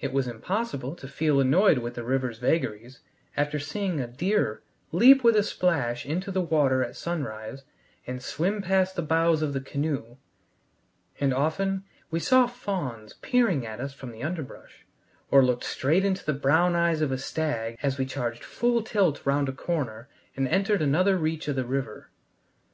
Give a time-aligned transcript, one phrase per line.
[0.00, 3.00] It was impossible to feel annoyed with the river's vagaries
[3.36, 7.62] after seeing a deer leap with a splash into the water at sunrise
[8.06, 10.16] and swim past the bows of the canoe;
[11.20, 14.86] and often we saw fawns peering at us from the underbrush,
[15.30, 19.20] or looked straight into the brown eyes of a stag as we charged full tilt
[19.26, 22.08] round a corner and entered another reach of the river.